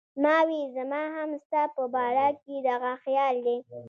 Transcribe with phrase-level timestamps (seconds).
[0.23, 3.57] ما وې زما هم ستا پۀ باره کښې دغه خيال دی